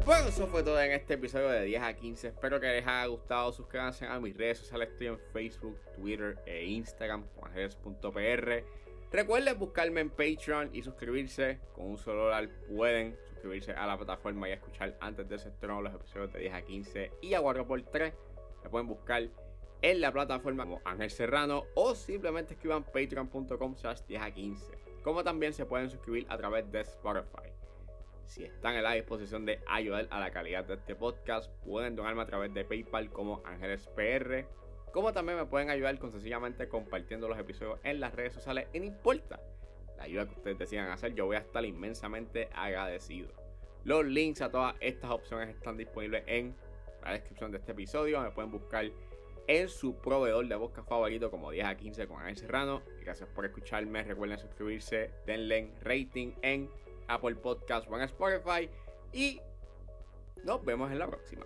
Bueno, 0.05 0.27
eso 0.27 0.47
fue 0.47 0.63
todo 0.63 0.81
en 0.81 0.91
este 0.91 1.13
episodio 1.13 1.47
de 1.47 1.63
10 1.63 1.81
a 1.81 1.93
15. 1.95 2.27
Espero 2.27 2.59
que 2.59 2.67
les 2.67 2.85
haya 2.85 3.05
gustado. 3.05 3.53
Suscríbanse 3.53 4.05
a 4.05 4.19
mis 4.19 4.35
redes 4.35 4.57
sociales. 4.57 4.89
Estoy 4.89 5.07
en 5.07 5.19
Facebook, 5.31 5.79
Twitter 5.95 6.37
e 6.45 6.65
Instagram, 6.65 7.25
juanjeres.pr. 7.37 8.82
Recuerden 9.13 9.59
buscarme 9.59 10.01
en 10.01 10.09
Patreon 10.09 10.71
y 10.73 10.81
suscribirse. 10.81 11.59
Con 11.75 11.85
un 11.85 11.97
solo 11.99 12.23
dólar 12.23 12.49
pueden 12.75 13.15
suscribirse 13.29 13.71
a 13.71 13.85
la 13.85 13.95
plataforma 13.95 14.49
y 14.49 14.53
escuchar 14.53 14.97
antes 14.99 15.29
de 15.29 15.35
ese 15.35 15.49
estreno 15.49 15.83
los 15.83 15.93
episodios 15.93 16.33
de 16.33 16.39
10 16.39 16.53
a 16.55 16.61
15 16.63 17.11
y 17.21 17.35
a 17.35 17.41
4 17.41 17.67
por 17.67 17.79
3 17.83 18.11
Me 18.63 18.69
pueden 18.71 18.87
buscar 18.87 19.29
en 19.83 20.01
la 20.01 20.11
plataforma 20.11 20.63
como 20.63 20.81
Ángel 20.83 21.11
Serrano 21.11 21.65
o 21.75 21.93
simplemente 21.93 22.55
escriban 22.55 22.83
patreon.com 22.85 23.75
slash 23.75 23.99
10 24.07 24.19
a 24.19 24.31
15. 24.31 24.77
Como 25.03 25.23
también 25.23 25.53
se 25.53 25.67
pueden 25.67 25.91
suscribir 25.91 26.25
a 26.29 26.37
través 26.37 26.71
de 26.71 26.81
Spotify. 26.81 27.51
Si 28.25 28.45
están 28.45 28.73
en 28.73 28.81
la 28.81 28.93
disposición 28.93 29.45
de 29.45 29.59
ayudar 29.67 30.07
a 30.09 30.19
la 30.19 30.31
calidad 30.31 30.65
de 30.65 30.73
este 30.73 30.95
podcast, 30.95 31.51
pueden 31.63 31.95
donarme 31.95 32.23
a 32.23 32.25
través 32.25 32.51
de 32.51 32.65
PayPal 32.65 33.11
como 33.11 33.43
Ángeles 33.45 33.87
PR. 33.95 34.47
Como 34.93 35.11
también 35.11 35.39
me 35.39 35.45
pueden 35.45 35.71
ayudar 35.71 35.97
con 35.97 36.11
sencillamente 36.11 36.69
compartiendo 36.69 37.27
los 37.27 37.39
episodios 37.39 37.79
en 37.83 37.99
las 37.99 38.13
redes 38.13 38.33
sociales. 38.33 38.67
Y 38.73 38.79
no 38.79 38.85
importa 38.85 39.39
la 39.97 40.03
ayuda 40.03 40.27
que 40.27 40.35
ustedes 40.35 40.59
decidan 40.59 40.91
hacer, 40.91 41.15
yo 41.15 41.25
voy 41.25 41.35
a 41.35 41.39
estar 41.39 41.65
inmensamente 41.65 42.47
agradecido. 42.53 43.29
Los 43.83 44.05
links 44.05 44.41
a 44.41 44.51
todas 44.51 44.75
estas 44.79 45.09
opciones 45.09 45.49
están 45.49 45.77
disponibles 45.77 46.23
en 46.27 46.55
la 47.03 47.13
descripción 47.13 47.51
de 47.51 47.57
este 47.57 47.71
episodio. 47.71 48.21
Me 48.21 48.29
pueden 48.29 48.51
buscar 48.51 48.85
en 49.47 49.67
su 49.67 49.95
proveedor 49.95 50.47
de 50.47 50.57
podcast 50.57 50.87
favorito 50.87 51.31
como 51.31 51.49
10 51.49 51.65
a 51.65 51.75
15 51.75 52.07
con 52.07 52.19
Ángel 52.19 52.37
Serrano. 52.37 52.83
Gracias 53.01 53.27
por 53.29 53.45
escucharme. 53.45 54.03
Recuerden 54.03 54.37
suscribirse, 54.37 55.09
denle 55.25 55.71
rating 55.81 56.33
en 56.43 56.69
Apple 57.07 57.35
Podcast 57.35 57.89
o 57.89 57.95
en 57.95 58.03
Spotify. 58.03 58.69
Y 59.11 59.41
nos 60.43 60.63
vemos 60.63 60.91
en 60.91 60.99
la 60.99 61.07
próxima. 61.07 61.45